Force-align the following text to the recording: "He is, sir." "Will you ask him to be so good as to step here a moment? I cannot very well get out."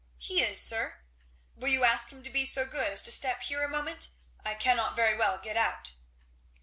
"He 0.17 0.41
is, 0.41 0.59
sir." 0.59 0.95
"Will 1.55 1.67
you 1.67 1.83
ask 1.83 2.09
him 2.11 2.23
to 2.23 2.31
be 2.31 2.43
so 2.43 2.65
good 2.65 2.91
as 2.91 3.03
to 3.03 3.11
step 3.11 3.43
here 3.43 3.61
a 3.63 3.69
moment? 3.69 4.09
I 4.43 4.55
cannot 4.55 4.95
very 4.95 5.15
well 5.15 5.37
get 5.37 5.57
out." 5.57 5.91